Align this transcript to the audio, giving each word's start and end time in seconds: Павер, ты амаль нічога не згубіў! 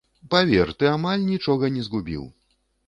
Павер, 0.35 0.71
ты 0.79 0.89
амаль 0.95 1.27
нічога 1.31 1.73
не 1.77 1.87
згубіў! 1.91 2.27